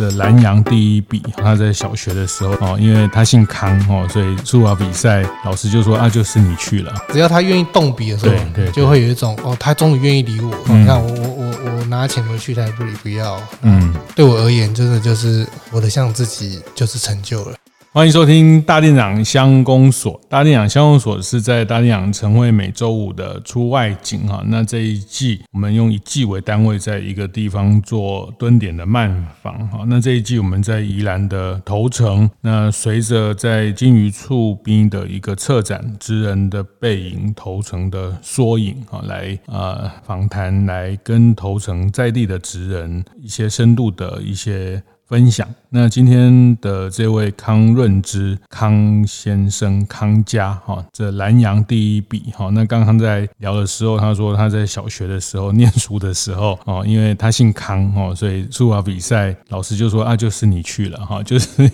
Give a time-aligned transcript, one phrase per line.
[0.00, 6.90] 这南阳第一笔，他在小学的时候哦，因为他姓康哦，所以书法比赛老师就说啊，就是你去了。
[7.10, 10.56] 只要他愿意动笔的时候，对对，就会有一种哦，他终于愿意理我。
[10.68, 13.38] 你看我我我我拿钱回去，他也不理不要。
[13.60, 17.54] 嗯，对我而言，真的就是我的像自己就是成就了。
[17.92, 20.20] 欢迎收听大店长乡公所。
[20.28, 24.44] 大店长乡公所是在大店长晨会每周五的出外景哈。
[24.46, 29.82] 那这一季我们用一季为单位，在一个地方做蹲点的慢访哈。
[29.88, 32.30] 那这一季我们在宜兰的头城。
[32.42, 44.80] 那随着在金鱼厝边的一个策展《职人的背影》头城的缩影哈，来呃访谈，来跟头城在地的职人一些深度的一些。
[45.10, 45.46] 分享。
[45.70, 52.48] 那今天的这位康润之康先生康家哈，这南阳第一笔哈。
[52.50, 61.68] 那刚刚在聊的时候，他说他在小学的时候念书的时候哦，因为他姓康哦，所以书法比赛老师就说啊，就是你去了哈，就是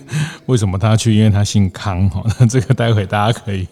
[0.47, 1.14] 为什么他去？
[1.14, 2.25] 因为他姓康哈。
[2.41, 3.69] 那这个待会大家可以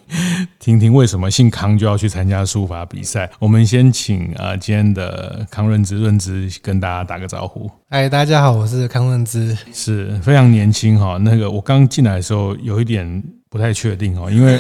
[0.59, 3.31] 听听为什么姓康就要去参加书法比赛。
[3.39, 7.71] 我们先请啊今天的康润之润之跟大家打个招呼。
[7.91, 11.19] 嗨，大家好，我是康润之，是非常年轻哈。
[11.21, 14.59] 那个我刚进来的时候有一点不太确定哦，因为。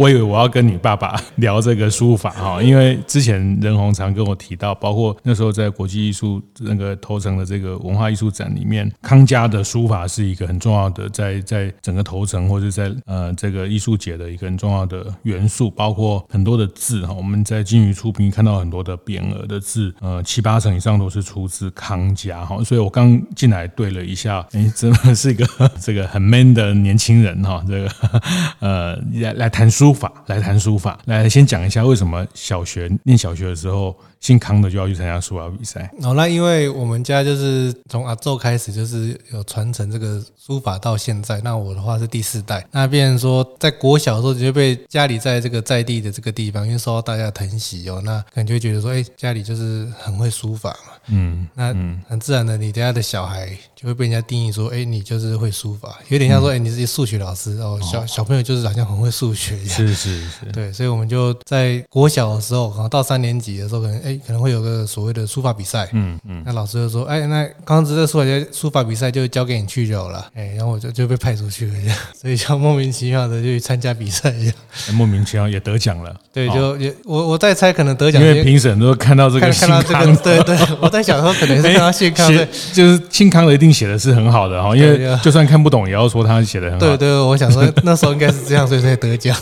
[0.00, 25.46] 我以为我要跟你爸爸 聊这个书法哈，因为之前任宏常跟我提到，包括那时候在国际艺术那个头城的这个文化艺术展里面，康家的书法是一个很重要的，在在整个头城或者在呃这个艺术节的一个很重要的元素，包括很多的字哈，我们在金鱼出品看到很多的匾额的字，呃七八成以上都是出自康家哈，所以我刚进来对了一下，哎， 真的是一个
[25.78, 27.90] 这个很 man 的年轻人哈，这个
[28.60, 29.89] 呃来来谈书。
[29.90, 35.90] 书法来谈书法，来先讲一下为什么小学念小学的时候，姓康的就要去参加书法比赛。
[36.02, 41.40] 哦，那因为我们家就是从阿祖开始，就是有传承这个书法到现在。
[41.40, 42.64] 那我的话是第四代。
[42.70, 50.92] 那变成说，在国小的时候就被家里在这个在地的这个地方，因为受到大家疼惜哦，那可能就会觉得说，哎，家里就是很会书法嘛。
[51.06, 51.72] 嗯，那
[52.06, 59.76] 很自然的，你家的小孩就会被人家定义说，哎，你就是会书法，有点像说，哎，你是数学老师哦，小小朋友就是好像很会数学一样。
[59.76, 65.88] 是是是，对，所以我们就在国小的时候，可能到三年级的时候，可能哎，可能会有个所谓的书法比赛。
[65.92, 70.26] 嗯嗯，那老师就说，哎，那刚刚这个书法书法比赛就交给你去就好了。
[70.34, 74.54] 哎，然后我就就被派出去了，这样， 所以就莫名其妙的就去参加比赛一样，
[74.94, 76.14] 莫名其妙也得奖了。
[76.32, 86.86] 对，就也我我在猜，可能得奖，因为评审都看到这个，看到这个，对对，我在想说，可能是 看到姓康的，就是姓康的一定写的是很好的哈，因为就算看不懂，也要说他写的很好。
[86.86, 89.36] 对对，我想说那时候应该是这样，所以才得奖。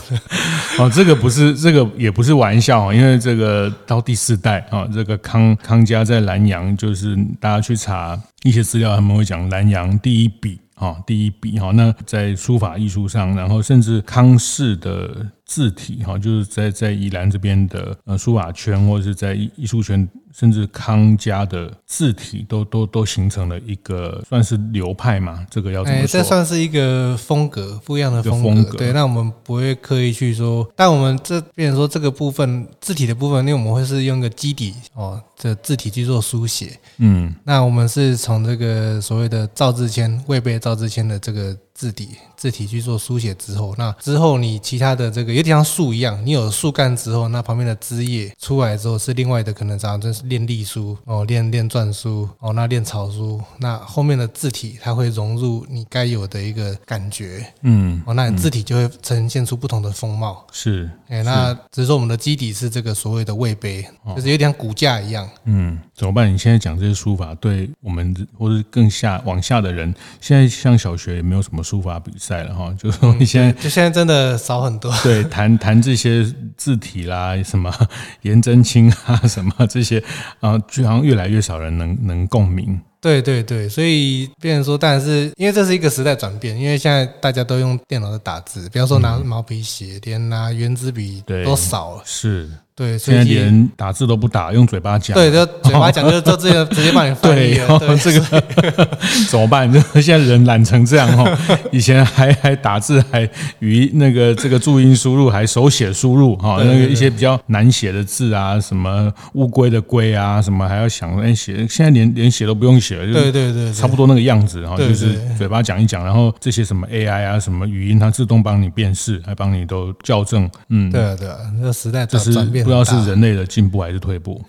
[0.78, 11.70] 哦，这个不是，这个也不是玩笑，因为这个到第四代啊，这个康康家在南阳，就是大家去查一些资料，他们会讲南阳第一笔啊，第一笔哈。
[11.72, 15.26] 那在书法艺术上，然后甚至康氏的。
[15.48, 25.46] 字体哈，就是在在宜兰这边的呃书法圈，或者是在艺术圈，甚至康家的字体都都都形成了一个算是流派嘛。
[25.50, 26.06] 这个要怎么说？
[26.06, 28.48] 这算是一个风格，不一样的风格。
[28.48, 36.78] 风格对，那我们不会刻意去说，但我们这变成说这个部分字体的部分，因为我们会是用个基底哦，这字体去做书写。
[36.98, 41.56] 嗯，那我们是从这个所谓的赵自谦、魏碑赵自谦的这个。
[41.78, 66.32] 字体字体去做书写之后，那之后你其他的这个有点像树一样，你有树干之后，那旁边的枝叶出来之后是另外的，可能咱就是练隶书哦，练练篆书哦，那练草书，那后面的字体它会融入你该有的一个感觉，嗯，哦，那你字体就会呈现出不同的风貌，是，哎，那只是说我们的基底是这个所谓的魏碑，就是有点像骨架一样，嗯，怎么办？
[66.32, 71.62] 你现在讲这些书法，对我们或者更下往下的人，现在像小学也没有什么。
[71.68, 74.90] 书法比赛了哈，就是说你现在就现在真的少很多。
[75.02, 76.24] 对，谈谈这些
[76.56, 77.70] 字体啦，什么
[78.22, 80.02] 颜真卿啊，什么这些
[80.40, 82.80] 啊，就好像越来越少人能能共鸣。
[83.02, 92.02] 对对对，所以变成说，当然是因为这是一个时代转变，因为现在大家都用电脑在打字，比方说拿毛笔写，连拿圆珠笔都少了。
[92.06, 92.48] 是。
[92.78, 95.12] 对，现在连打字都不打，用嘴巴讲。
[95.12, 97.76] 对，就嘴巴讲， 就就直接直接帮你翻译了。
[97.76, 98.42] 对，这个
[99.28, 99.70] 怎么办？
[99.72, 101.36] 就现在人懒成这样哦，
[101.72, 103.28] 以前还还打字，还
[103.58, 120.48] 语音那个这个注音输入，还手写输入哈，那个一些比较难写的字啊，什么乌龟的龟啊，什么还要想哎写，现在连连写都不用写了，就对对对，差不多那个样子哈，就是嘴巴讲一讲，然后这些什么 AI 啊，什么语音，它自动帮你辨识，还帮你都校正。
[120.68, 122.67] 嗯，对啊对啊，那个时代转变。
[122.68, 124.44] 不知道是人类的进步还是退步。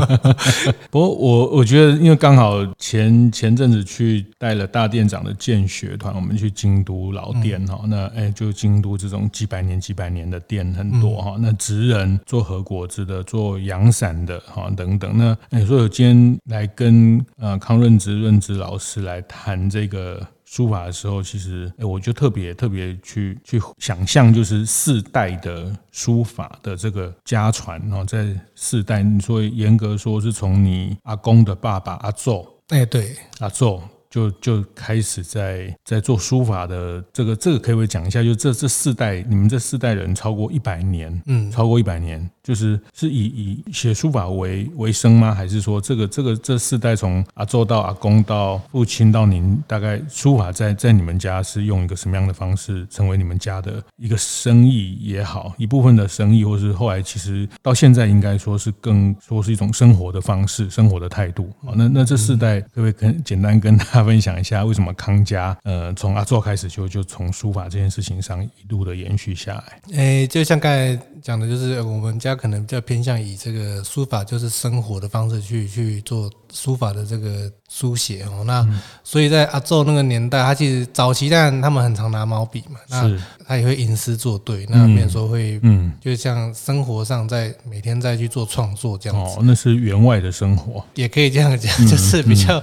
[0.90, 15.14] 不过我我觉得，因为刚好前前阵子去带了大店长的见学团，我们去京都老店哈，那哎就京都这种几百年几百年的店很多哈，那职人做和果子的，做阳伞的哈等等。
[15.14, 20.26] 那哎，所以我今天来跟呃康润植润植老师来谈这个。
[20.54, 33.80] 书法的时候，其实哎，我就特别特别去去想象，就是四代的书法的这个家传，然后在四代，你说严格说是从你阿公的爸爸阿昼，哎，对，阿祖。
[34.14, 38.22] 就就开始在在做书法的这个这个可以不可以讲一下？
[38.22, 45.34] 就这这四代，你们这四代人超过一百年，嗯，超过一百年，就是是以以写书法为为生吗？
[45.34, 61.74] 还是说这个这个这四代从阿周到阿公到父亲到您，大概书法在在你们家是用一个什么样的方式成为你们家的一个生意也好，一部分的生意，或是后来其实到现在应该说是更说是一种生活的方式，生活的态度啊。
[61.74, 64.03] 那那这四代可不可以跟简单跟他？
[64.04, 69.80] 分享一下为什么康家呃从阿作开始就就从书法这件事情上一路的延续下来。
[69.92, 78.44] 诶、欸，就像刚才讲的，就是我们家可能比较偏向以这个书法就是生活的方式去去做书法的这个书写哦。
[78.46, 78.66] 那
[79.02, 89.38] 所以在阿作那个年代，他其实早期但他们很常拿毛笔嘛，那他也会吟诗作对，那变说会嗯，就像生活上在每天在去做创作这样子。
[89.38, 92.62] 哦，那是员外的生活，也可以这样讲，就是比较。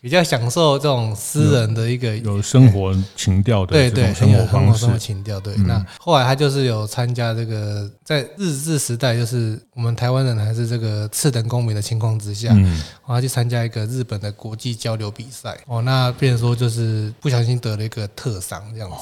[0.00, 5.40] 比较享受这种私人的一个有，有生活情调的对对生活方式，生活情调。
[5.40, 12.64] 对，嗯、那后来他就是有参加这个，在日治时代，就是我们台湾人还是这个次等公民的情况之下，嗯，
[13.06, 15.58] 然后去参加一个日本的国际交流比赛。
[15.66, 18.96] 哦，那变成说就是不小心得了一个特伤这样子。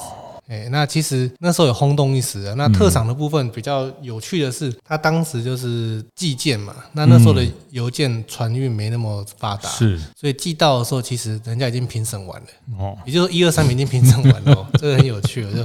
[0.47, 2.53] 哎，那其实那时候有轰动一时啊。
[2.57, 6.73] 那特赏的部分比较有趣的是，他当时就是寄件嘛。
[6.93, 12.47] 那那时候的邮件传运没那么发达，是，所以寄到的时候，其实人家已经评审完了。
[12.79, 15.43] 哦，也就是一二三名已经评审完了， 这个很有趣。
[15.53, 15.61] 就，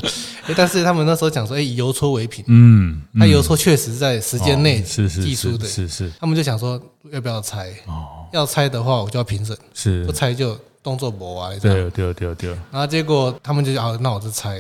[0.47, 2.45] 哎，但是他们那时候讲说，哎，以邮戳为凭。
[2.49, 6.13] 嗯，那邮戳确实在时间内寄出的，是是。
[6.19, 6.81] 他们就想说，
[7.13, 7.71] 要不要拆？
[7.87, 9.57] 哦，要拆的话，我就要评审。
[9.73, 10.59] 是，不拆就。
[10.83, 14.59] 动作不啊，对对对对，然后结果他们就啊，那我就猜。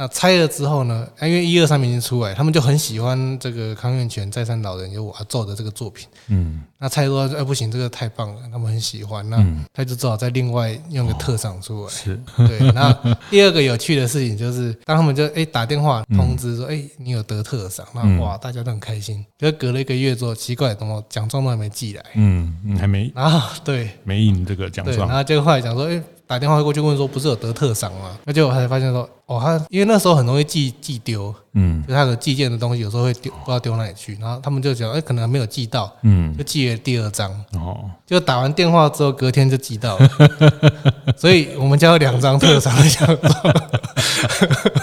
[0.00, 1.08] 那拆了之后呢？
[1.20, 6.06] 因为一二三名已经出来，他们就很喜欢这个康愿泉再三老人有我阿祖的这个作品。
[6.28, 9.28] 嗯，那拆说哎不行，这个太棒了，他们很喜欢。
[9.28, 11.90] 那他就只好再另外用个特赏出来。
[11.90, 12.16] 是，
[12.46, 12.70] 对。
[12.70, 12.96] 那
[13.28, 19.26] 第二个有趣的事情就是，当他们就哎打电话通知说，哎你有得特赏，那哇大家都很开心。
[19.36, 22.04] 就隔了一个月之后，奇怪，怎么奖状都还没寄来？
[22.14, 23.10] 嗯，还没。
[23.16, 25.08] 然后对，没印这个奖状。
[25.08, 26.00] 然后结果后来讲说，哎。
[26.28, 28.10] 打电话过去问说，不是有得特赏吗？
[28.24, 34.18] 那结果才发现说，哦，他因为那时候很容易寄寄丢，嗯，就他的寄件的东西有时候会丢，不知道丢哪里去。
[34.20, 40.10] 然后他们就讲，哎，可能还没有寄到，嗯，就寄了第二张，哦，就打完电话之后，隔天就寄到了。
[41.16, 43.54] 所以我们家有两张特赏的奖状，
[44.76, 44.77] 这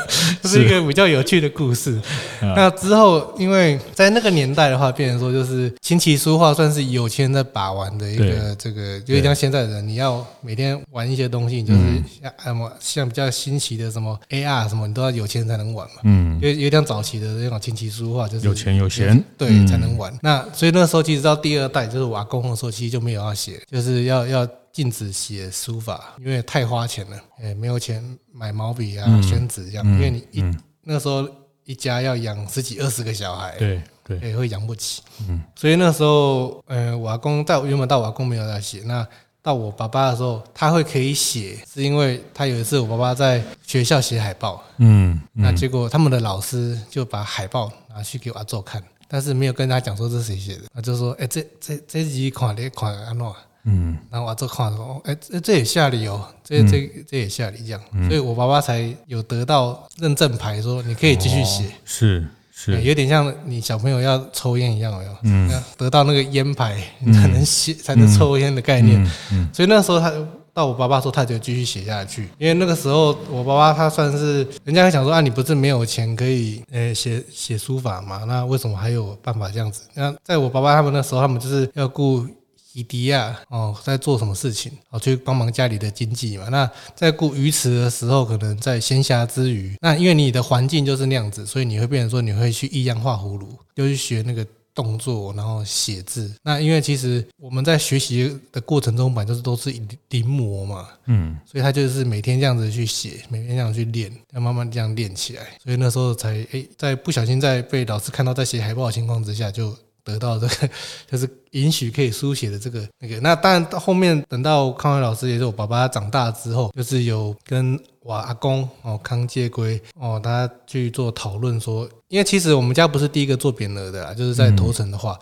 [0.55, 0.65] 是。
[0.65, 1.99] 一个比较有趣的故事。
[2.41, 11.79] 那之后，因为在那个年代的话，变成说就是琴棋书画算是有钱人在把玩的一个这个，有点像现在的人，你要每天玩一些东西，就是
[12.21, 16.01] 像什么像比较新奇的什么 AR 什么，你都要有钱才能玩嘛。
[16.03, 20.13] 嗯，有有点早期的那种琴棋书画，就是有钱有闲，对，才能玩。
[20.21, 28.03] 那所以那时候其实到第二代，就是我阿公的时候，其实就没有要写，就是要要禁止写书法，因为太花钱了，哎，没有钱
[28.33, 30.43] 买毛笔啊、宣纸这样，因为你一
[30.81, 31.25] 那时候
[31.63, 35.01] 一家要养十几二十个小孩，对对，也会养不起。
[35.29, 39.07] 嗯，所以那时候，呃，我阿公在原本到我阿公没有在写那。
[39.45, 53.35] 到我爸爸的时候，他会可以写，是因为他有一次我爸爸在学校写海报，嗯，嗯，那结果他们的老师就把海报拿去给我阿祖看，但是没有跟他讲说这是谁写的，他就说，哎、欸，这这这几款的款安诺，
[53.65, 62.27] 嗯，然后我阿祖看说，哎、欸，这这也下礼哦，这这这也下礼这样，嗯、所以我爸爸才有得到认证牌，说你可以继续写，哦，是。
[62.57, 68.97] 是有点像你小朋友要抽烟一样，有嗯，得到那个烟牌，你才能写，才能抽烟的概念。
[69.33, 70.09] 嗯，所以那时候他
[70.53, 72.29] 到我爸爸说，他就继续写下去。
[72.37, 78.23] 因为那个时候我爸爸他算是人家会想说啊，你不是没有钱可以呃写写书法嘛？
[78.25, 79.81] 那为什么还有办法这样子？
[79.93, 82.25] 那在我爸爸他们那时候，他们就是要顾
[82.75, 86.49] 姨迪亚哦，在做什么事情哦，去帮忙家里的经济嘛。
[86.49, 94.45] 那在顾鱼池的时候，可能在闲暇之余，那因为你的环境就是那样子，所以你会变成说你会去异样画葫芦，就去学那个。
[94.75, 96.29] 动作，然后写字。
[96.43, 99.73] 那因为其实我们在学习的过程中，本来就是都是
[100.09, 105.43] 临摹嘛，嗯，所以他就是每天这样子去写，每天这样去练，要慢慢这样练起来。
[105.63, 109.73] 所以那时候才诶，在不小心在被老师看到在写海报的情况之下，就
[110.05, 110.69] 得到这个
[111.11, 113.19] 就是允许可以书写的这个那个。
[113.19, 117.77] 那当然后面等到康伟老师，也是我爸爸长大之后，就是有跟。
[118.05, 125.17] 我阿公哦，康介圭哦，他去做讨论说，因为其实我们家不是第一个做匾额的啦，就是在头城的话，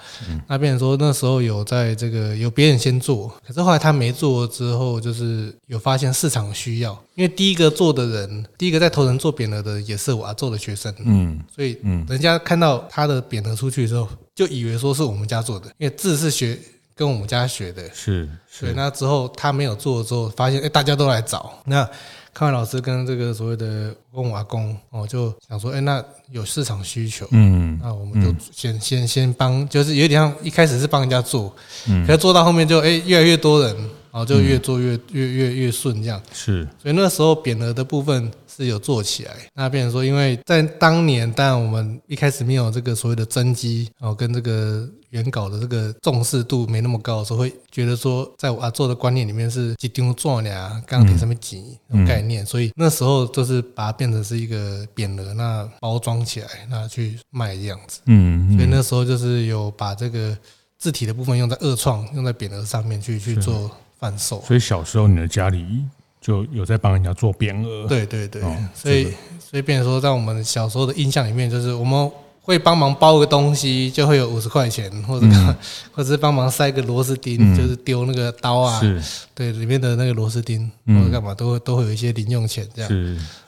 [0.49, 16.59] 那变成说那时候有在这个有别人先做，可是后来他没做之后，就是有发现市场需要，因为第一个做的人，第一个在头城做匾额的也是我阿做的学生，嗯，所以嗯，人家看到他的匾额出去之后，就以为说是我们家做的，因为字是学
[16.93, 21.89] 跟我们家学的，是，是，对，那之后他没有做之后，发现哎，大家都来找那。
[22.33, 31.55] 康伟老师跟这个所谓的跟我阿公哦，就想说，哎，那有市场需求，嗯，那我们就先先先帮，就是有点像一开始是帮人家做，
[31.87, 33.75] 嗯，可是做到后面就哎越来越多人，
[34.13, 44.87] 然后就越做越越越越顺这样，是，所以那个时候匾额的部分是有做起来，那变成说，因为在当年，当然我们一开始没有这个所谓的真机，然后，跟这个。
[45.13, 57.99] 原稿的这个重视度没那么高的时候，会觉得说，在我阿做的观念里面是一张纸呀，钢铁上面挤那种概念，所以那时候就是把它变成是一个匾额，那包装起来，那去卖这样子。
[58.07, 60.35] 嗯，所以那时候就是有把这个
[60.79, 63.69] 字体的部分用在二创，用在匾额上面去去做
[64.03, 64.43] 贩售。
[64.45, 65.85] 所以小时候你的家里
[66.19, 67.87] 就有在帮人家做匾额？
[67.87, 68.41] 对对对，
[68.75, 72.11] 所以所以变成说，在我们小时候的印象里面，就是我们。
[72.45, 75.55] 会帮忙包个东西，就会有五十块钱，或者、嗯、
[75.95, 79.01] 或者是帮忙塞个螺丝钉，嗯、就是丢那个刀啊，是
[79.33, 82.91] 对里面的那个螺丝钉，或者干嘛，都会都会有一些零用钱这样。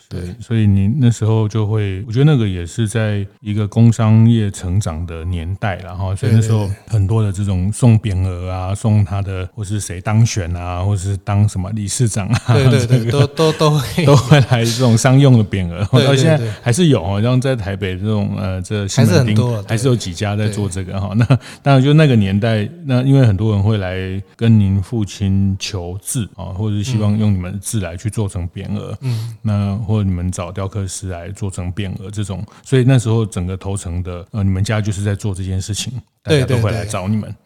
[0.10, 14.06] 对，所以你那时候就会，我觉得那个也是在一个工商业成长的年代，然后所以那时候很多的这种送匾额啊，送他的或是谁当选啊，或是当什么理事长啊，对对对， 都都都会。
[14.06, 21.12] 都会来这种商用的匾额，到现在还是有，好像在台北这种呃这还是很多，还是有几家在做这个哈。
[21.18, 21.26] 那
[21.64, 29.95] 当然就那个年代，那因为很多人会来跟您父亲求字啊，或者是希望用你们的字来去做成匾额，嗯，那或。
[30.04, 37.24] 你们找雕刻师来做成匾额这种，所以那时候整个头城的呃，你们家就是在做这件事情，大家都会来找你们。
[37.24, 37.45] 对，对，对，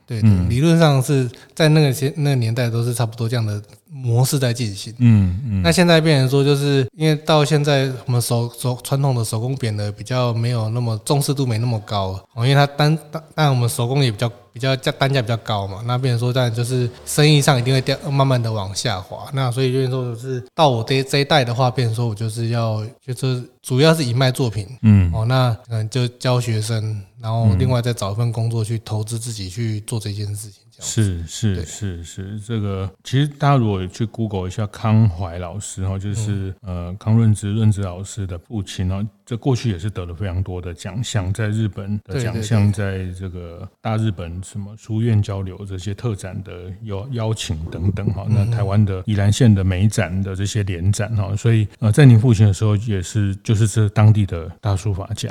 [0.50, 4.94] 理论上是在那个些那个年代都是差不多这样的模式在进行。
[5.00, 5.62] 嗯嗯。
[5.62, 14.32] 那现在变成说，就是因为到现在我们手手传统的手工扁的比较没有那么重视度，没那么高，因为它单单但我们手工也比较。
[14.52, 19.30] 比较价单价比较高嘛，那变成说，当然就是生意上一定会掉，慢慢的往下滑。
[19.32, 30.64] 那所以变成说，就是到我这这一代的话，变成说我就是要，就是主要是以卖作品，嗯，哦，那嗯就教学生，然后另外再找一份工作去投资自己去做这件事情。
[30.80, 55.30] 是是是是，这个其实大家如果去 Google 一下康怀老师哈，就是呃康润之润之老师的父亲呢，这过去也是得了非常多的奖项，在日本的奖项，在这个大日本什么书院交流这些特展的邀邀请等等哈，那台湾的宜兰县的美展的这些联展哈，所以呃在您父亲的时候也是就是这当地的大书法家。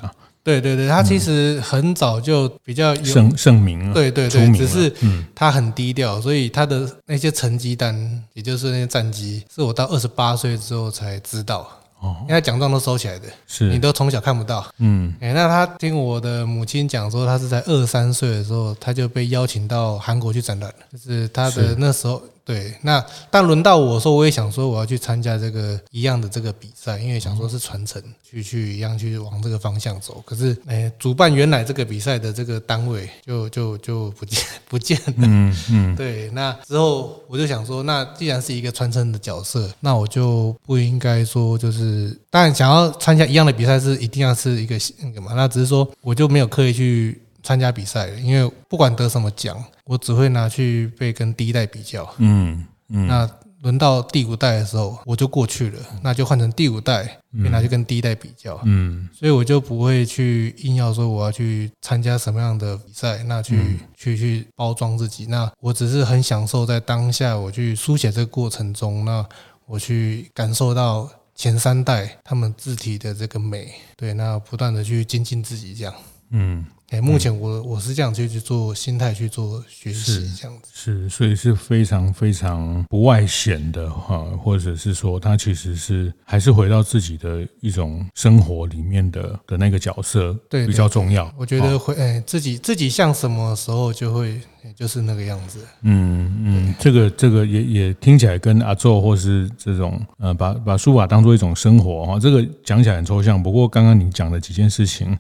[0.49, 4.91] 对对对，他其实很早就比较有盛盛名了，对对对，只是
[5.35, 11.69] 他很低调，所以他的那些成绩单，也就是那些战绩，是我到二十八岁之后才知道。
[12.01, 14.65] 哦，因为奖状都收起来的，是你都从小看不到。
[14.79, 22.23] 嗯，哎，那他听我的母亲讲说，他是在二三岁的时候，他就被邀请到韩国去展览了，就是他的那时候。
[22.49, 30.23] 对，那但轮到我说，我也想说我要去参加这个一样的这个比赛，因为想说是传承，去去一样去往这个方向走。
[30.25, 35.13] 可是，哎，主办原来这个比赛的这个单位就就就不见 不见了。
[35.19, 35.95] 嗯嗯。
[35.95, 45.35] 对，那之后我就想说，那既然是一个传承的角色，那我就不应该说就是，当然想要参加一样的比赛是一定要是一个那个嘛。
[45.35, 49.63] 那只是说，我就没有刻意去参加比赛，因为不管得什么奖。
[49.85, 53.27] 我只会拿去被跟第一代比较，嗯嗯，那
[53.63, 69.25] 轮到第五代的时候，我就过去了，那就换成第五代，拿去跟第一代比较，嗯，所以我就不会去硬要说我要去参加什么样的比赛，那去、嗯、去去包装自己，那我只是很享受在当下我去书写这个过程中，那
[69.65, 75.95] 我去感受到前三代他们字体的这个美，对，那不断的去精进自己这样，
[76.29, 76.67] 嗯。
[76.91, 91.31] 哎，目前我我是这样去去做心态去做学习，这样子是，是，所以是非常非常不外显的哈，或者是说他其实是还是回到自己的一种生活里面的的那个角色，对，比较重要。
[91.37, 94.41] 我觉得会哎，自己自己像什么时候就会
[94.75, 95.59] 就是那个样子。
[95.83, 103.43] 嗯嗯，这个这个也也听起来跟阿祖或是这种呃，把把书法当做一种生活哈，这个讲起来很抽象。
[103.43, 105.15] 不过刚刚你讲的几件事情。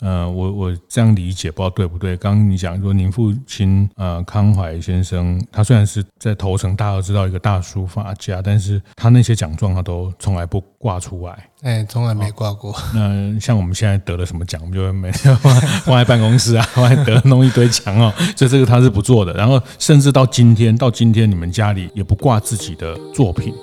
[0.00, 2.16] 呃，我我这样理解，不知道对不对？
[2.16, 11.32] 刚刚你讲说，您父亲呃康怀先生，他虽然是在头城大家都知道一个大书法家，但是他那些奖状他都从来不挂出来，
[11.62, 12.74] 哎、欸，从来没挂过。
[12.92, 19.32] 那像我们现在得了什么奖，我们就会每天 放放在办公室啊，放在得弄一堆奖哦，所以这个他是不做的。
[19.34, 23.54] 然后甚至到今天，到今天你们家里也不挂自己的作品。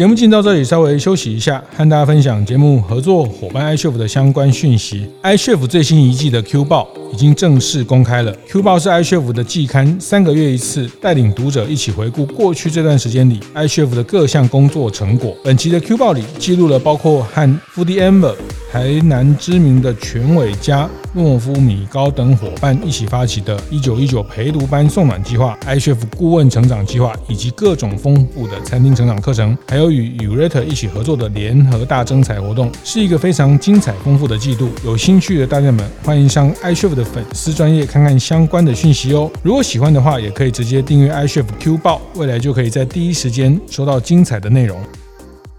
[0.00, 5.06] 节目进到这里，稍微休息一下，和大家分享节目合作伙伴 iChef 的相关讯息。
[5.22, 8.34] iChef 最新一季的 Q 报已经正式公开了。
[8.48, 15.36] Q 报是 iChef 的季刊，三个月一次，带领读者一起回顾过去这段时间里 iChef 的各项工作成果。
[15.44, 18.34] 本期的 Q 报里记录了包括和 Foodie Amber
[18.72, 34.70] 台南知名的全伟家、诺夫米糕等伙伴一起发起的“一九一九陪读班送暖计划 ”iChef 顾问成长计划，以及各种丰富的餐厅成长课程，还有与 Urate 一起合作的联合大征才活动，是一个非常精彩丰富的季度。
[34.84, 39.28] 有兴趣的大家们，欢迎上 iChef 的粉丝专业看看相关的讯息哦。
[39.42, 44.80] 如果喜欢的话，也可以直接订阅 iChef Q 报，未来就可以在第一时间收到精彩的内容。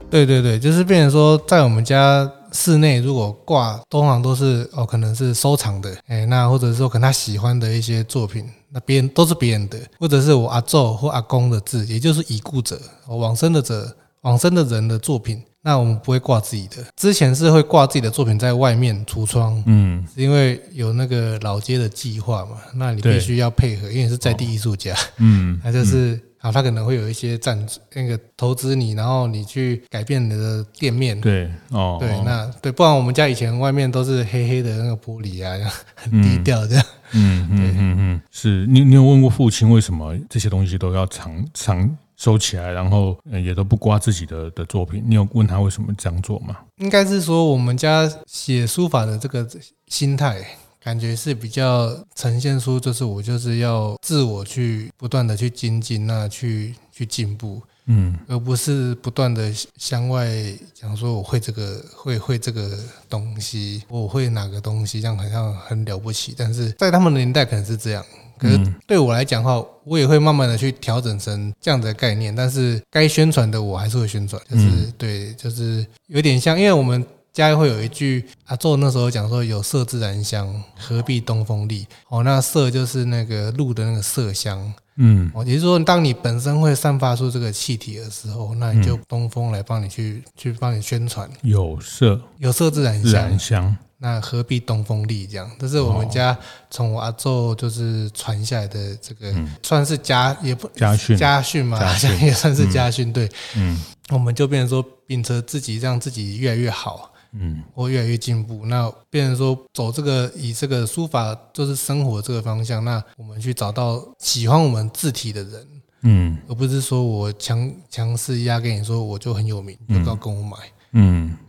[0.09, 2.31] 对对对，就是变成说，在我们家。
[2.51, 16.77] 室内如果挂，通常都是哦，可能是收藏的，哎，那或者说可能他喜欢的一些作品，那别人都是别人的，或者是我阿祖或阿公的字，也就是已故者、往生的者、往生的人的作品，那我们不会挂自己的。
[16.95, 26.19] 之前是会挂自己的作品在外面橱窗，嗯，是因为有那个老街的计划嘛，那你必须要配合，因为是在地艺术家，嗯， 那就是。
[26.41, 31.19] 啊，他可能会有一些赞助，那个投资你，然后你去改变你的店面。
[31.21, 36.85] 对，哦，对，那对，不然我们家以前外面都是黑黑的那个玻璃啊， 很低调这样。
[37.13, 45.03] 嗯嗯嗯嗯，是你，你有问过父亲为什么这些东西都要藏藏收起来，然后也都不刮自己的的作品？
[45.05, 46.57] 你有问他为什么这样做吗？
[46.77, 49.47] 应该是说我们家写书法的这个
[49.87, 50.43] 心态。
[50.83, 60.27] 感觉是比较呈现出，就是我就是要自我去不断的去精进，那去去进步，嗯，而不是不断的向外
[60.73, 62.75] 讲说我会这个会会这个
[63.07, 66.33] 东西，我会哪个东西，这样好像很了不起。
[66.35, 68.03] 但是在他们的年代可能是这样，
[68.39, 72.35] 可是对我来讲的话，我也会慢慢的去调整成这样的概念。
[72.35, 77.05] 但是该宣传的我还是会宣传，就是对，就是有点像，因为我们。
[77.33, 91.29] 家里会有一句阿祖那时候讲说：“有色自然香，何必东风力？”哦，那色就是那个鹿的那个麝香，嗯，哦，也就是说，当你本身会散发出这个气体的时候，那你就东风来帮你去去帮你宣传。
[91.41, 95.25] 有色，有色自然香，自然香，那何必东风力？
[95.25, 96.37] 这样，这是我们家
[96.69, 101.15] 从我阿祖就是传下来的这个，算是家也不家训。
[101.15, 103.13] 家训嘛，好像也算是家训。
[103.13, 107.09] 对，嗯，我们就变成说秉承自己，让自己越来越好。
[107.33, 108.65] 嗯，我越来越进步。
[108.65, 115.67] 那变成说走这个以这个书法就是生活这个方向，那我们去找到喜欢我们字体的人，
[116.01, 120.57] 嗯，而不是说我强强势压给你说我就很有名，就要跟我买。
[120.57, 120.80] 嗯，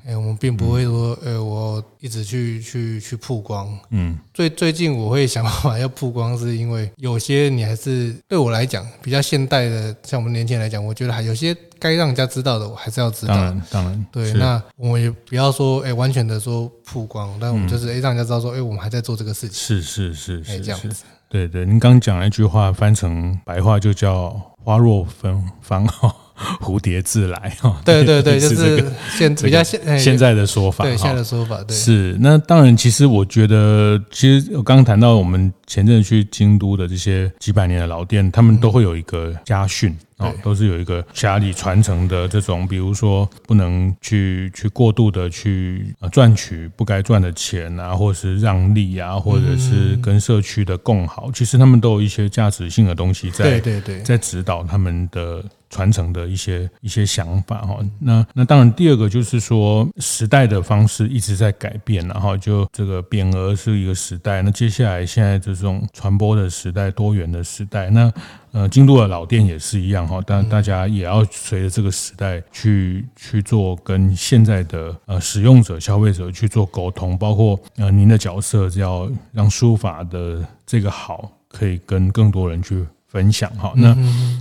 [0.05, 3.68] 哎，我们并不会说，呃，我一直去去去曝光。
[3.90, 13.35] 嗯，最最近我会想办法要曝光，是因为有些你还是对我来讲比较现代的，像我们年轻人来讲，我觉得还有些该让人家知道的，我还是要知道。
[13.35, 14.33] 当然，当然，对。
[14.33, 19.55] 那我们也不要说，哎，完全的说曝光，但我们就是哎，让人家知道说，哎，我们还在做这个事情。
[19.57, 21.05] 是是是是，这样子。
[21.28, 24.31] 对对，您刚讲了一句话，翻成白话就叫
[24.62, 26.14] “花若芬 芳”哈。
[26.61, 28.85] 蝴蝶自来 哈，对对对， 就是
[29.16, 39.96] 现比较现现在的说法，对现在的说法，对是那当然，其实我觉得，其实我刚刚谈到我们前阵去京都的这些几百年的老店，他们都会有一个家训。
[40.22, 55.44] 哦，都是有一个家里传承的这种，比如说不能去去过度的去赚取不该赚的钱啊，或者是让利啊，或者是跟社区的共好，其实他们都有一些价值性的东西在，对对对，在指导他们的。
[55.72, 68.12] 传承的一些一些想法哈，那那当然第二个就是说时代的方式一直在改变，然后就这个匾额是一个时代，那接下来现在这种传播的时代、多元的时代，那
[68.52, 82.86] 呃京都的老店也是一样哈，但大家也要随着这个时代去去做跟现在的呃使用者、消费者去做沟通，包括呃您的角色要让书法的这个好可以跟更多人去。
[83.12, 83.94] 分享哈，那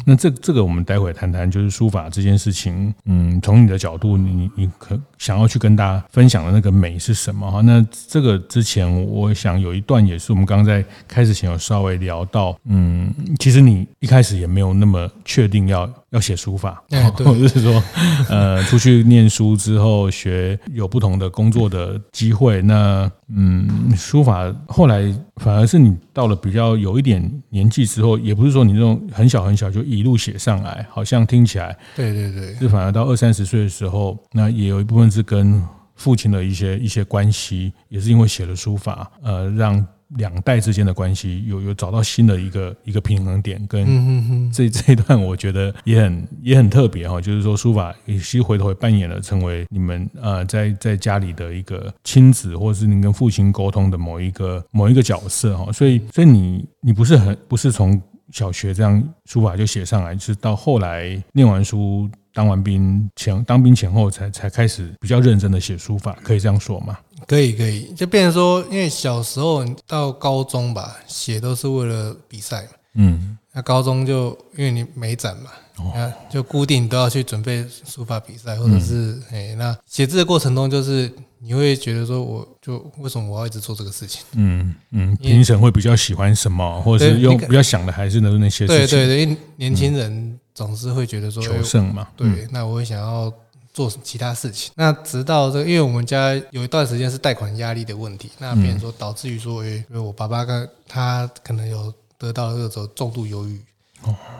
[0.06, 2.94] 那这这个我们待会谈谈，就是书法这件事情。
[3.04, 7.60] 嗯，从你的角度，你你可想要去跟大家分享的那个美是什么哈？
[7.60, 15.90] 那这个之前，我想有一段也是我们刚刚在开始前有稍微聊到，嗯，其实你一开始也没有那么确定要。
[16.12, 16.84] 要写书法，
[17.18, 17.84] 或者是说，
[18.30, 22.62] 呃，出去念书之后学有不同的工作的机会。
[22.62, 25.02] 那，嗯，书法后来
[25.38, 35.64] 反而是你到了比较有一点年纪之后，也不是说你这种很小很小就一路写上来，好像听起来，对对对，是反而到二三十岁的时候，那也有一部分是跟
[35.96, 39.86] 父亲的一些一些关系，也是因为写了书法，呃，让。
[40.18, 62.10] 两代之间的关系有有找到新的一个一个平衡点，跟这这一段我觉得也很也很特别哈，就是说书法也其实回头也扮演了成为你们呃在在家里的一个亲子，或者是您跟父亲沟通的某一个某一个角色哈，所以所以你你不是很不是从小学这样书法就写上来，就是到后来念完书。
[62.34, 66.98] 当完兵前，当兵前后才才开始比较认真的写书法，可以这样说吗？
[67.28, 72.70] 可以，可以，就变成说，因为小时候到高中吧，写都是为了比赛嘛。
[72.96, 81.12] 嗯，那高中就因为你没展嘛，哦，就固定都要去准备书法比赛，或者是哎、嗯，那写字的过程中就是。
[81.44, 84.22] 你会觉得说，我就为什么我要一直做这个事情？
[84.34, 88.68] 嗯嗯，评审会比较喜欢什么，或者是用比较想的还是那那些事情？
[88.68, 92.08] 对对对，因为年轻人总是会觉得说求胜嘛。
[92.16, 93.34] 对，那我会想要
[93.74, 94.72] 做其他事情。
[94.76, 103.62] 那直到这个，因为我们家有一段时间是贷款压力的问题，那变成说导致于说，因为我爸爸跟他可能有得到这种重度忧郁。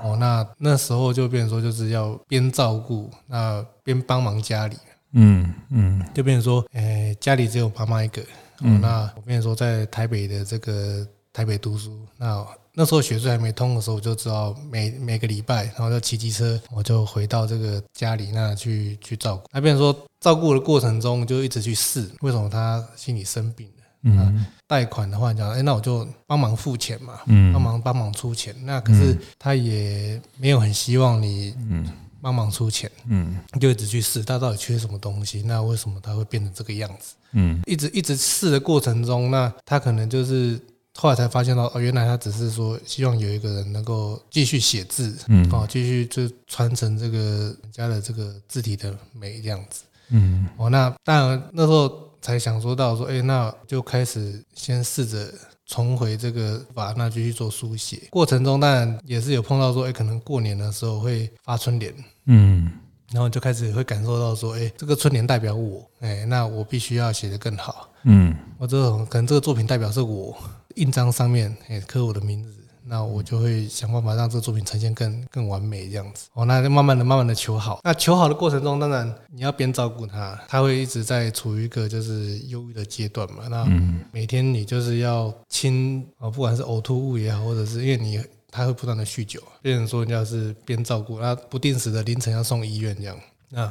[0.02, 4.76] 哦，那那时候就变成说，就是要边照顾，那边帮忙家里。
[5.14, 8.24] 嗯嗯，就变成说，诶、欸，家里只有爸妈一个，
[8.62, 19.44] 嗯、哦，那我变成说在台北的这个台北读书，那那时候学税还没通的时候，我就知道每每个礼拜，然后就骑机车，我就回到这个家里那去去照顾。
[19.52, 23.84] 那变成说照顾的过程中，就一直去试，为什么他心里生病了？
[24.04, 28.56] 嗯，贷款的话讲，哎、欸，那我就帮忙付钱嘛，嗯，帮忙帮忙出钱。
[28.64, 31.88] 那可是他也没有很希望你，嗯。
[32.24, 37.16] 帮忙出钱，嗯，就一直去试他到底缺什么东西，那为什么他会变成这个样子？
[37.32, 40.62] 嗯，一直一直试的过程中，那他可能就是
[41.02, 55.28] 后来才发现到，哦，原来他只是说希望有一个人能够继续写字，嗯，哦，继续就传承这个人家的这个字体的美这样子，嗯，哦，那当然那时候才想说到说，哎，那就开始先试着。
[55.68, 58.02] 重回这个法，那继续做书写。
[58.10, 62.70] 过程中，当然也是有碰到说，哎，可能过年的时候会发春联，嗯，
[63.10, 70.36] 然后就开始会感受到说，哎，这个春联代表我，哎，那我必须要写得更好，嗯，我这种可能这个作品代表是我，
[70.76, 72.58] 印章上面哎刻我的名字。
[72.84, 77.80] 那我就会想办法让这个作品呈现更更完美这样子哦，那就慢慢的、慢慢的求好。
[77.84, 83.48] 那求好的过程中，当然你要边照顾他，他会一直在处于一个就是忧郁的阶段嘛。
[83.48, 83.66] 那
[84.12, 93.16] 每天你就是要清啊，不管是呕吐物也好，或者是因为你他会不断的酗酒，变成说你要是边照顾，那不定时的凌晨要送医院这样。
[93.50, 93.68] 那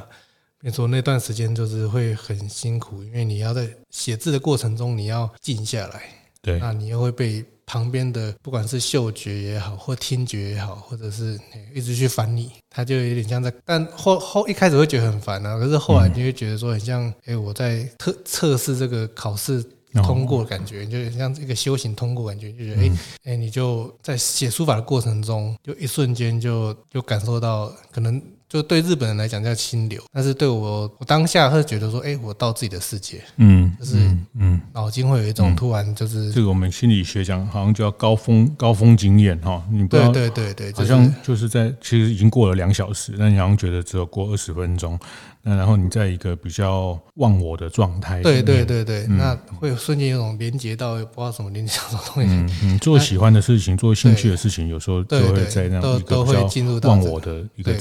[0.61, 6.01] 变成说那段时间就是会很辛苦，因为你要在写字的过程中你要静下来，
[6.41, 7.45] 对，那你又会被。
[7.63, 11.39] 旁边的不管是嗅觉也好，或听觉也好，或者是
[11.73, 13.53] 一直去烦你，他就有点像在。
[13.63, 19.63] 但后后一开始会觉得很烦啊，可是后来你会觉得说很像，哎、欸，我在测测试这个考试
[20.03, 22.91] 通过的感觉，就像这个修行通过感觉，就觉得哎
[23.23, 28.21] 哎，你就在写书法的过程中，就一瞬间就就感受到可能。
[28.51, 33.95] 就对日本人来讲叫清流，但是对我，我当下会觉得说，哎，我到自己的世界，嗯，就是
[34.33, 44.99] 嗯，脑筋会有一种突然就是、嗯、这个我们心理学讲好像叫高峰高峰经验哈，你不知道对对对对，好像就是在其实已经过了两小时，但你好像觉得只有过二十分钟，
[45.43, 52.29] 那然后你在一个比较忘我的状态，对对对对，嗯、那会瞬间有种连接到不知道什么连接什么东西。
[52.29, 57.73] 嗯嗯， 做喜欢的事情，做兴趣的事情，有时候就会在那样一个比较忘我的一个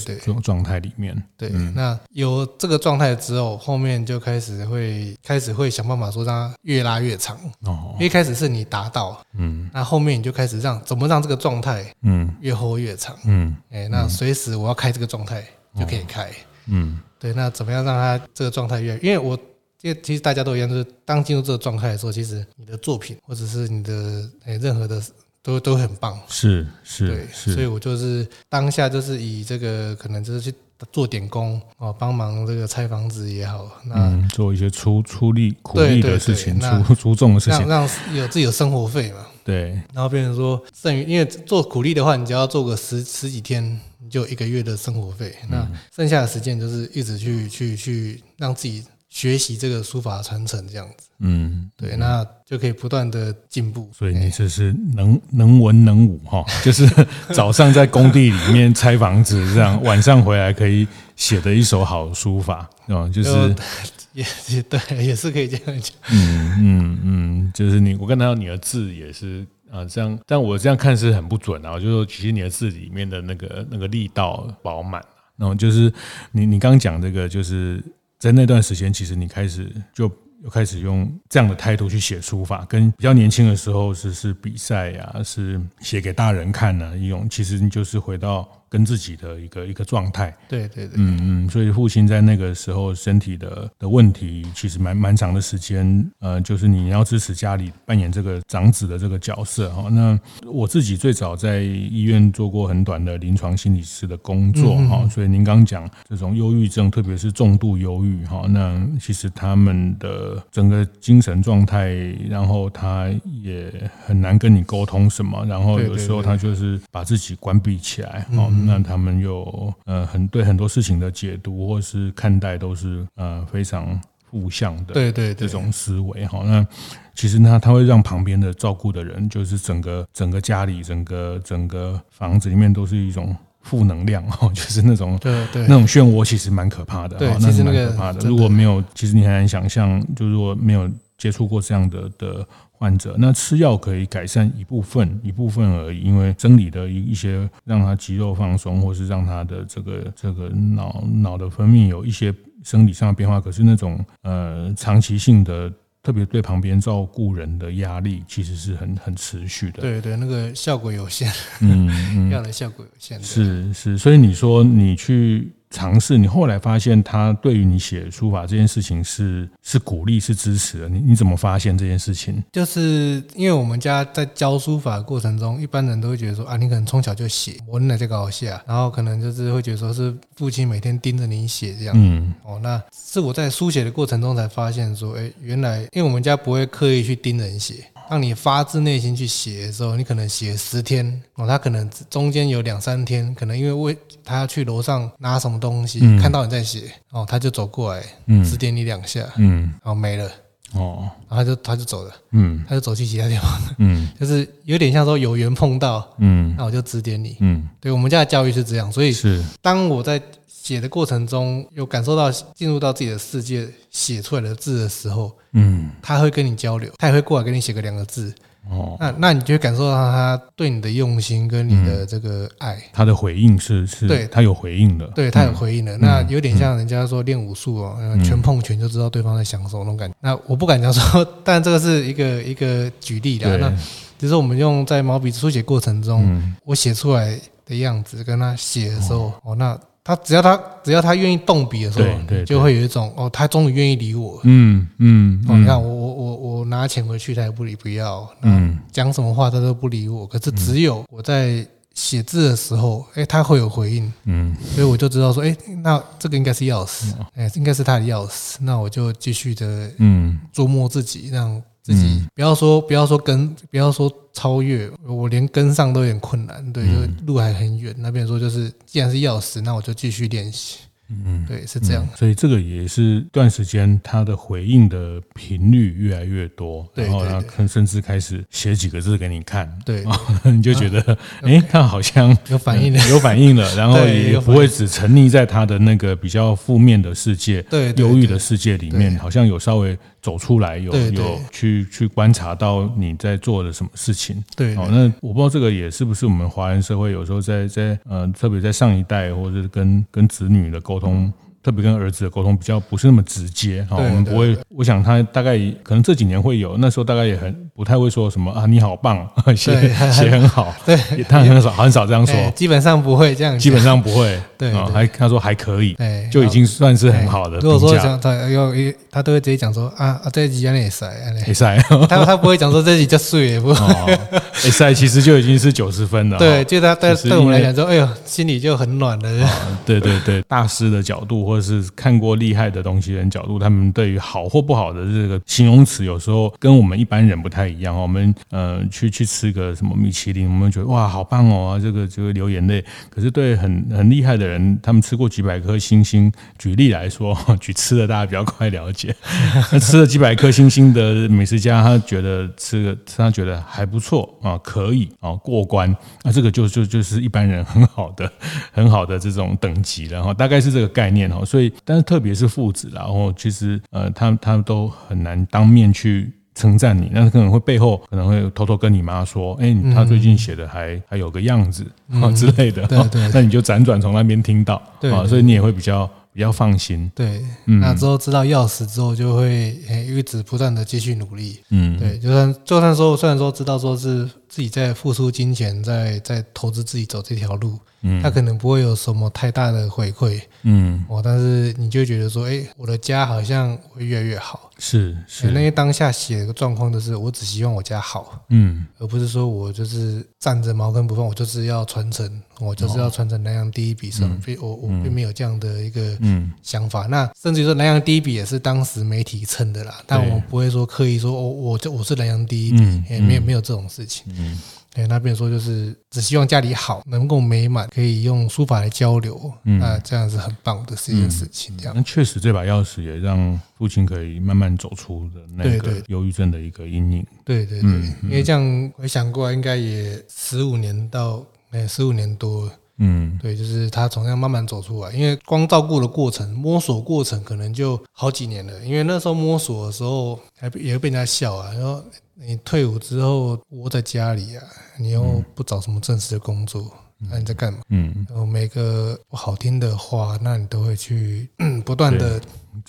[0.42, 1.20] 状态里面。
[1.36, 7.36] 对，那有这个状态之后，后面就开始会开始会想办法说让它越拉越长。
[7.64, 15.44] 哦，一开始是你达到，嗯，那后面你就开始让怎么让这个状态，嗯，越活越长，嗯，哎，那随时我要开这个状态
[15.78, 16.30] 就可以开，
[16.66, 19.38] 嗯，对，那怎么样让他这个状态越，因为我
[19.82, 25.00] 因为其实大家都一样，就是当进入这个状态的时候，其实你的作品或者是你的哎任何的
[25.42, 30.52] 都都很棒，是是，对，所以我就是当下就是以这个可能就是去。
[30.92, 39.26] 做点工哦，帮忙这个拆房子也好，那、嗯、做一些出出力苦力的事情，出出众的事情，让让有自己的生活费嘛。
[39.44, 43.78] 对，然后变成说剩余，因为做苦力的话，你只要做个十十几天，你
[44.10, 45.34] 就一个月的生活费。
[45.44, 48.84] 嗯、那剩下的时间就是一直去去去让自己。
[49.12, 53.90] 学习这个书法传承这样子，嗯，对，那就可以不断的进步。
[53.92, 56.88] 所以你这是能能文能武哈， 就是
[57.34, 63.30] 早上在工地里面拆房子，这样晚上回来可以写的一手好书法，啊，就是
[64.14, 65.92] 也也对，也是可以这样讲。
[66.12, 75.02] 嗯嗯嗯，就是你，我看到你的字也是啊，这样，但我这样看是很不准啊，就是说其实你的字里面的那个那个力道饱满，
[75.36, 75.92] 然后就是
[76.32, 77.82] 你你刚讲这个就是。
[78.20, 80.04] 在那段时间，其实你开始就
[80.44, 88.46] 又开始用这样的态度去写书法，跟比较年轻的时候是是比赛呀，是写给大人看的一种，其实你就是回到。
[88.70, 99.88] 跟自己的一个一个状态，对对对，嗯嗯，所以父亲在那个时候身体的的问题，其实蛮蛮长的时间，呃，就是你要支持家里扮演这个长子的这个角色哈。
[99.90, 111.88] 那我自己最早在医院做过很短的临床心理师的工作哈，所以您刚讲这种忧郁症，特别是重度忧郁哈，那其实他们的整个精神状态，
[112.28, 113.10] 然后他
[113.42, 113.72] 也
[114.06, 118.26] 很难跟你沟通什么，然后有时候他就是把自己关闭起来
[118.66, 118.78] 哈。
[118.78, 126.42] 那他们有呃很对很多事情的解读或是看待都是呃非常负向的，对对这种思维哈。
[126.44, 126.66] 那
[127.14, 137.16] 其实呢，他会让旁边的照顾的人，就是整个整个家里整个整个房子里面都是一种负能量哈， 就是那种对对那种漩涡，其实蛮可怕的。
[137.16, 138.26] 对，其实蛮可怕的。
[138.28, 142.46] 如果没有，其实你很难想象，就如果没有接触过这样的的。
[142.80, 153.38] 患者，那吃药可以改善一部分，一部分而已，因为生理的一一些让他肌肉放松，或是让他的这个这个脑脑的分泌有一些生理上的变化。
[153.38, 155.70] 可是那种呃长期性的，
[156.02, 159.82] 特别对旁边照顾人的压力，其实是很很持续的。
[159.82, 163.22] 对对，那个效果有限，嗯，嗯 药的效果有限。
[163.22, 165.52] 是是，所以你说你去。
[165.70, 172.42] 尝试，你后来发现他对于你写书法这件事情是是鼓励是支持的，你你怎么发现这件事情？
[172.52, 187.84] 就是因为我们家在教书法的过程中，一般人都会觉得说啊，你可能从小就写，我那这个好写，然后可能就是会觉得说是父亲每天盯着你写这样，嗯，哦，那是我在书写的过程中才发现说，哎，原来因为我们家不会刻意去盯人写。
[188.08, 193.96] 当你发自内心去写的时候，你可能写十天哦，他可能中间有两三天，可能因为为
[194.30, 200.30] 他要去楼上拿什么东西，嗯、看到你在写哦，他就走过来，嗯，指点你两下，嗯，然后没了，
[200.74, 209.44] 哦，然后他就他就走了，嗯，他就走去其他地方，嗯， 就是有点像说有缘碰到，嗯，那我就指点你，嗯，对，我们家的教育是这样，所以是。
[209.60, 210.22] 当我在。
[210.62, 218.32] 写的过程中有感受到进入到自己的世界，写出来的字的时候，嗯，他会跟你交流，他也会过来跟你写个两个字，
[218.68, 230.14] 哦，那那你就会感受到他对你的用心跟你的这个爱，嗯、他的回应是是，对，他有回应的，对他有回应的，嗯、那有点像人家说练武术哦，嗯、拳碰拳就知道对方在想什么那种感觉。
[230.20, 233.72] 那我不敢讲说， 但这个是一个一个举例的，那
[234.18, 239.78] 只是我们用在毛笔书写过程中，嗯、我写出来的样子跟他写的时候，哦，哦，那。
[240.02, 244.40] 他只要他只要他愿意动笔的时候，对对，就会有一种哦，他终于愿意理我。
[244.44, 248.28] 嗯嗯，哦，你看我我我我拿钱回去，他也不理不要。
[248.42, 250.26] 嗯，讲什么话他都不理我。
[250.26, 254.10] 可是只有我在写字的时候，哎，他会有回应。
[254.24, 258.56] 嗯，所以我就知道说，哎，那这个应该是钥匙，哎，应该是他的钥匙。
[258.60, 261.62] 那我就继续的嗯琢磨自己，让。
[261.82, 266.72] 自己不要说不要说跟不要说超越，我连跟上都有点困难。
[266.72, 267.94] 对，就路还很远。
[267.98, 270.78] 那边说就是，既然是钥匙，那我就继续练习。
[271.24, 272.16] 嗯，对，是这样、嗯。
[272.16, 280.04] 所以这个也是一段时间他的回应的频率越来越多，对对对，然后他甚至开始写几个字给你看，对，
[280.44, 294.42] 你就觉得，哎、 啊，他好像 有反应了，有反应了， 然后也不会只沉溺在他的那个比较负面的世界、对忧郁的世界里面，好像有稍微走出来，有有去去观察到你在做的什么事情。
[294.54, 301.32] 对，哦，那我不知道这个也是不是我们华人社会有时候在在呃，特别在上一代或者是跟跟子女的沟通。
[301.62, 304.56] 特别跟儿子的沟通比较不是那么直接哈，我们不会。
[304.70, 309.74] 我想他大概可能这几年会有，那时候大概也很不太会说什么啊，你好棒， 写
[310.10, 310.96] 写很好， 对，
[311.28, 315.94] 他很少很少这样说，基本上不会这样，基本上不会，对，还他说还可以，
[316.30, 317.58] 就已经算是很好的。
[317.58, 318.72] 如果说讲他要
[319.10, 321.12] 他都会直接讲说啊啊这集也塞
[321.46, 321.76] 也塞，
[322.08, 324.18] 他他不会讲说这集就碎也不会，
[324.64, 329.50] 也塞其实就已经是九十分了，对，就他对对我们来讲说，哎呦心里就很暖了，
[329.84, 331.49] 对对对，大师的角度。
[331.50, 338.00] 或者是看过厉害的东西人角度，他们对于好或不好的这个形容词，有时候跟我们一般人不太一样。
[338.00, 342.84] 我们呃去去吃个什么米其林，我们觉得哇好棒哦，这个就会流眼泪。
[343.10, 349.12] 可是对很很厉害的人，他们吃过几百颗星星，举例来说， 举吃的大家比较快了解。
[349.80, 355.92] 吃了几百颗星星的美食家，他觉得吃个他觉得还不错啊，可以啊过关。
[356.22, 358.30] 那这个就就就是一般人很好的
[358.70, 361.39] 很好的这种等级了哈，大概是这个概念哈。
[361.44, 379.76] 所以，但是特别是父子，然后其实呃，他他都很难当面去称赞你，那可能会背后可能会偷偷跟你妈说，哎，他最近写的还还有个样子啊之类的，对对，那你就辗转从那边听到，对啊，所以你也会比较比较放心，对，那之后知道钥匙之后，就会
[380.06, 387.78] 一直不断的继续努力，嗯，对，就算就算说虽然说知道说是自己在付出金钱，在在投资自己走这条路。
[388.02, 406.16] 嗯，他可能不会有什么太大的回馈，嗯，哦，但是你就觉得说，哎，我的家好像会越来越好，是是，那些当下写的状况都是，我只希望我家好，嗯，而不是说我就是站着茅坑不放，我就是要传承，我就是要传承南阳第一笔什么，我我并没有这样的一个
[406.62, 407.06] 想法。
[407.06, 414.58] 那甚至于说南阳第一笔也是当时媒体称的啦，但我们不会说刻意说，我我就我是南阳第一笔，也没有没有这种事情，嗯。
[414.92, 421.78] 对，那边说就是只希望家里好，能够美满，可以用书法来交流，嗯，那这样是很棒的是一件事情。
[421.78, 427.24] 这样，那确实这把钥匙也让父亲可以慢慢走出的那个忧郁症的一个阴影。
[427.44, 427.88] 对对对，
[428.24, 432.68] 因为这样回想过来，应该也十五年到哎十五年多，
[433.00, 435.10] 嗯，对，就是他从这样慢慢走出来。
[435.12, 438.78] 因为光照顾的过程、摸索过程，可能就好几年了。
[438.84, 442.00] 因为那时候摸索的时候，还也会被人家笑啊，然后。
[442.42, 444.64] 你退伍之后窝在家里啊，
[444.98, 446.90] 你又不找什么正式的工作，
[447.30, 447.80] 那你在干嘛？
[447.90, 451.50] 嗯，然后每个不好听的话，那你都会去
[451.84, 452.40] 不断的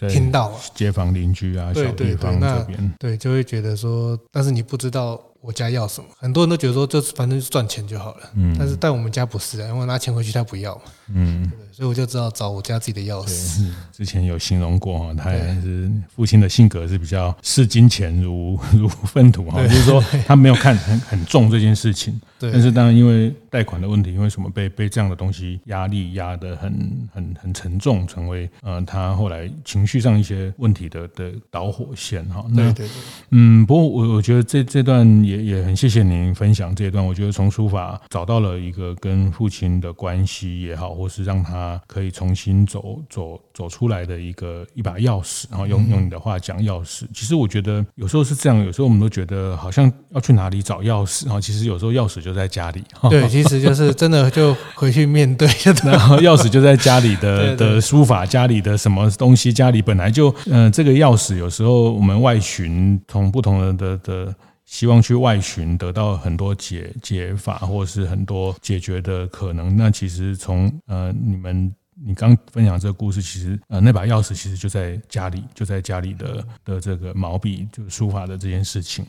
[0.08, 5.22] 听到街坊邻居啊，小地方这边，对，就会觉得说，但是你不知道。
[5.42, 6.10] 我家要什么？
[6.18, 8.30] 很多人都觉得说，就反正就是赚钱就好了。
[8.36, 10.82] 嗯，但是但我们家不是啊，因为拿钱回去他不要嘛。
[11.14, 13.66] 嗯，所以我就知道找我家自己的钥匙。
[13.92, 22.22] 之前有形容过哈，他也是父亲的性格是比较视金钱如 如粪土哈，就是说 他没有看很很重这件事情。
[22.38, 22.52] 对。
[22.52, 26.72] 但是当然因为贷款的问题，因为什么被被这样的东西压力压得很
[27.12, 32.46] 很很沉重，成为呃他后来情绪上一些问题的的导火线哈。
[32.56, 32.90] 对对对。
[33.32, 35.02] 嗯，不过我我觉得这这段。
[35.26, 47.04] 也也很谢谢您分享这一段，我觉得从书法找到了一个跟父亲的关系也好，或是让他可以重新走走走出来的一个一把钥匙，然后用用你的话讲钥匙。
[47.14, 52.84] 其实我觉得有时候是这样，有时候我们都觉得好像要去哪里找钥匙，然后其实有时候钥匙就在家里。
[53.10, 55.48] 对，其实就是真的就回去面对，
[55.84, 64.36] 然后钥匙就在家里的 的书法，家里的什么东西，家里本来就嗯、呃，这个钥匙有时候我们外寻，从不同的的的。
[64.72, 69.76] 希望去外寻，得到很多解解法，或是很多解决的可能。
[69.76, 71.70] 那其实从呃你们。
[72.04, 79.06] 你刚分享这个故事，其实呃，那把钥匙其实就在家里，就在家里的的这个毛笔，就是书法的这件事情。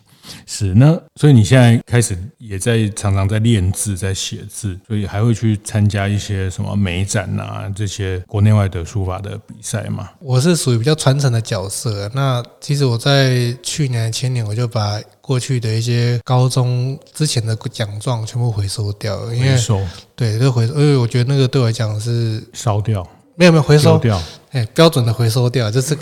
[0.46, 10.08] 是那，所以你现在开始也在常常在练字，在写字，所以还会去参加一些什么美展啊，这些国内外的书法的比赛吗？
[10.20, 12.10] 我是属于比较传承的角色。
[12.14, 19.80] 那其实我在去年、前年，我就把过去的一些高中之前的奖状全部回收掉了，因为收
[20.14, 25.96] 对，就回收，因为我觉得那个对我来讲是烧掉，没有没有回收掉，哎，标准的回收掉，就是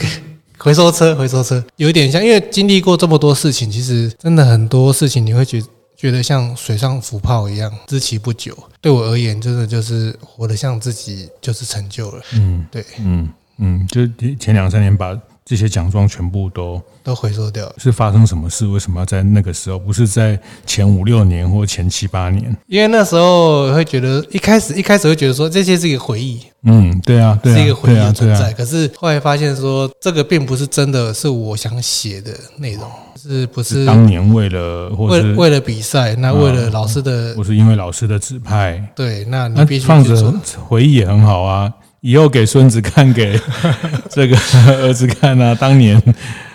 [0.62, 5.62] 回收车，回收车有一点像，因为经历过这么多事情，其实真的很多事情你会觉
[5.96, 8.56] 觉得像水上浮泡一样，知其不久。
[8.80, 12.22] 对我而言，真的就是活得像自己就是成就了。
[12.34, 15.18] 嗯，对，嗯嗯，就前两三年把。
[15.50, 18.64] 这些奖状全部都都回收掉了，是发生什么事？
[18.68, 19.80] 为什么要在那个时候？
[19.80, 22.56] 不是在前五六年或前七八年？
[22.68, 26.40] 因为那时候会觉得，一开始一开始会觉得说，这些是一个回忆。
[26.62, 28.52] 嗯，对啊，对啊，是一个回忆的存在。
[28.52, 32.84] 可是后来发现说，这个并不是真的是我想写的内容，
[33.20, 33.84] 是不是？
[33.84, 38.80] 当年为了或是为为了比赛，那为了老师的，不是因为老师的指派。
[38.94, 40.32] 对，那你必须放着
[40.68, 41.72] 回忆也很好啊。
[42.00, 43.38] 以后给孙子看，给
[44.10, 44.36] 这个
[44.82, 45.54] 儿子看啊！
[45.54, 46.02] 当年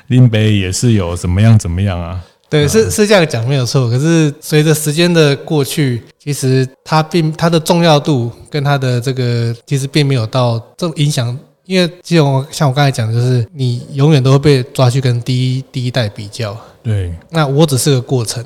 [0.08, 2.20] 林北也是有怎么样怎么样啊？
[2.50, 3.90] 对，是是这样讲没有错。
[3.90, 11.38] 可是随着时间的过去，其实它并它的重要度跟它的这个其实并没有到这种影响。
[11.66, 16.56] 因为这种像我刚才讲的，就是你永远都会被抓去跟第一第一代比较。
[16.84, 18.44] 对，那我只是个过程。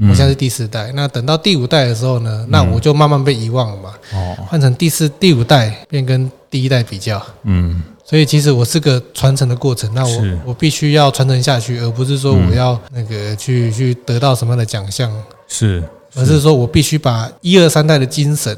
[0.00, 2.46] 我现在是第四代，那等到第五代的时候呢？
[2.48, 3.92] 那我就慢慢被遗忘了嘛。
[4.14, 7.20] 哦，换成第四、第五代，便跟第一代比较。
[7.44, 9.92] 嗯，所以其实我是个传承的过程。
[9.94, 15.10] 那我我必须要传承下去，而不是说我要那个去去得到什么样的奖项。
[15.48, 15.82] 是，
[16.14, 18.56] 而是说我必须把一二三代的精神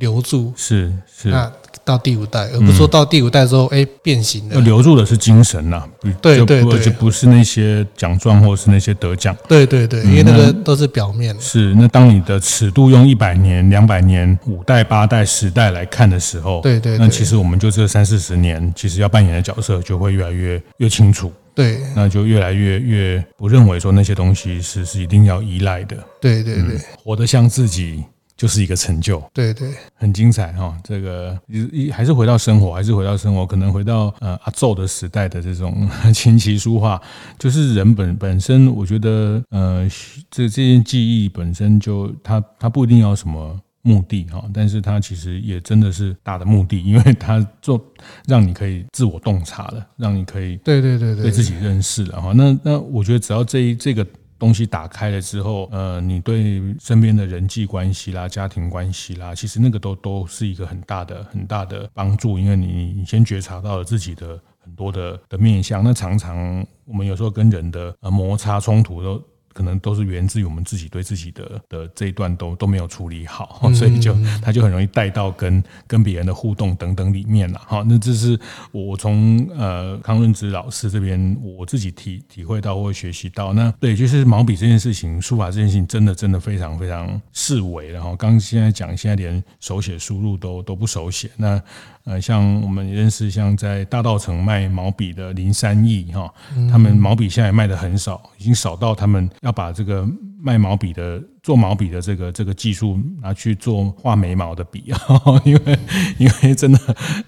[0.00, 0.52] 留住。
[0.56, 1.28] 是是。
[1.28, 1.50] 那。
[1.84, 4.60] 到第五代，而不是说到第五代之后，哎、嗯，变形了。
[4.60, 5.82] 留住的是精神呐，
[6.20, 9.36] 对对对，就不是那些奖状或是那些得奖。
[9.48, 11.34] 对对对，因为那个都是表面。
[11.40, 21.32] 是，那当你的尺度用一百年、两百年、五代、八代、十代来看的时候，对对，那其实我们就这三四十年，其实要扮演的角色就会越来越越清楚。
[21.54, 25.96] 对，那就越来越越不认为说那些东西是是一定要依赖的。
[26.20, 28.04] 对对对，活得像自己。
[28.36, 30.78] 就是一个成就，对对，很精彩哈。
[30.84, 37.00] 这个一还是回到生活，还是回到生活，可能回到呃阿宙的时代的这种 琴棋书画，
[37.38, 39.88] 就是人本本身，我觉得呃
[40.30, 47.82] 这这件技艺本身就它它不一定要什么目的哈，但是它其实也真的是大的目的，因为它做
[48.26, 52.32] 让你可以自我洞察了，让你可以对对对对对自己认识了哈。
[52.34, 54.06] 那那我觉得只要这一这个。
[54.38, 65.82] 东西打开了之后，呃，你对身边的人际关系啦、家庭关系啦，其实那个都都是一个很大的、很大的帮助，因为你你先觉察到了自己的很多的的面相。
[65.82, 69.22] 那常常我们有时候跟人的呃摩擦冲突都。
[69.56, 77.62] 可能都是源自于我们自己对自己的的这一段都都没有处理好， 所以就他就很容易带到跟跟别人的互动等等里面了。
[77.66, 78.38] 好，那这是
[78.70, 83.54] 我从呃康润之老师这边我自己体体会到或学习到。
[83.54, 87.90] 那对，就是毛笔这件事情，书法这件事情，真的真的非常非常式微。
[87.90, 91.30] 然后刚现在讲，现在连手写输入都都不手写。
[91.36, 91.62] 那
[92.06, 96.32] 呃，像我们认识像在大道城卖毛笔的林三义哈，
[96.70, 100.08] 他们毛笔现在卖的很少，已经少到他们要把这个
[100.40, 101.22] 卖毛笔的。
[101.46, 104.98] 做毛笔的这个这个技术拿去做画眉毛的笔啊，
[105.46, 105.78] 因为
[106.18, 106.78] 因为真的，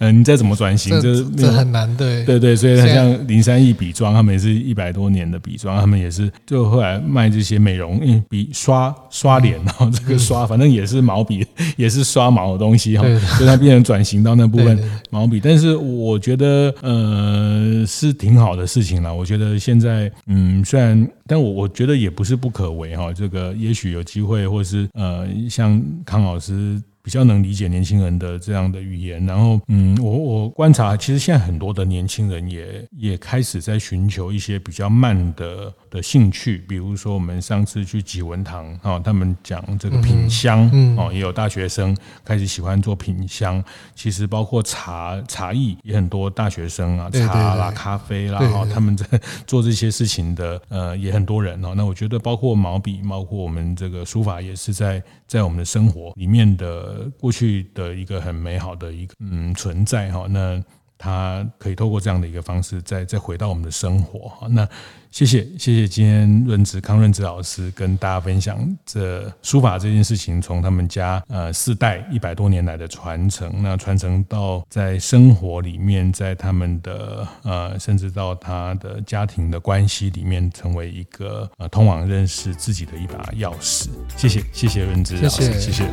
[0.01, 11.47] 嗯，你再怎么转型，这这很难，对对对，所以他像林三义笔庄，他们也是一百多年的笔庄，他们也是就后来卖这些美容，因为笔刷刷脸， 然后这个刷，反正也是毛笔，
[11.79, 13.05] 也是刷毛的东西哈，
[13.37, 14.77] 所以它变成转型到那部分
[15.11, 15.39] 毛笔。
[15.39, 19.15] 但是我觉得呃是挺好的事情了。
[19.15, 24.03] 我觉得现在嗯，虽然，但我我觉得也不是不可为哈，这个也许有。
[24.09, 26.83] 机会，或是呃，像康老师。
[27.01, 43.63] 比较能理解年轻人的这样的语言，然后嗯，我我观察，其实现在很多的年轻人也也开始在寻求一些比较慢的的兴趣，比如说我们上次去纪文堂啊，他们讲这个品香哦，也有大学生开始喜欢做品香。
[43.95, 49.07] 其实包括茶茶艺也很多大学生啊，茶啦、咖啡啦，哈，他们在
[49.47, 51.75] 做这些事情的呃也很多人哦。
[51.77, 57.09] 那我觉得包括毛笔，包括我们这个书法，也是在在我们的生活里面的。
[57.19, 60.63] 过去的一个很美好的一个嗯存在哈，那
[60.99, 64.69] 他可以透过这样的一个方式再再回到我们的生活哈，那。
[65.11, 83.89] 谢谢谢谢，今天润之康润之老师跟大家分享这书法这件事情，从他们家呃四代一百多年来的传承，那传承到在生活里面，在他们的呃甚至到他的家庭的关系里面，成为一个呃通往认识自己的一把钥匙。
[84.15, 85.59] 谢谢谢谢润之老师，谢谢。
[85.59, 85.85] 谢谢。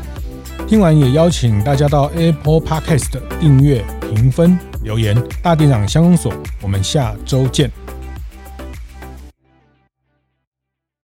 [0.67, 3.81] 听完也邀请大家到 Apple Podcast 订阅、
[4.13, 5.21] 评分、留言。
[5.41, 7.69] 大店长相公所，我们下周见。